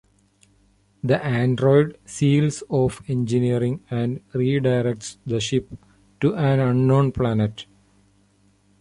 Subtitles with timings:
[1.03, 5.71] The android seals off engineering and redirects the ship
[6.21, 7.67] to an unknown planet.